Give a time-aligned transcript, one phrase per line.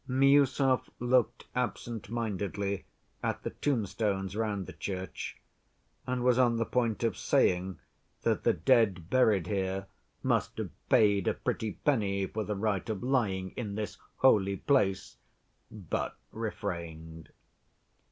[0.09, 2.85] Miüsov looked absent‐mindedly
[3.21, 5.37] at the tombstones round the church,
[6.07, 7.77] and was on the point of saying
[8.23, 9.85] that the dead buried here
[10.23, 15.17] must have paid a pretty penny for the right of lying in this "holy place,"
[15.69, 17.29] but refrained.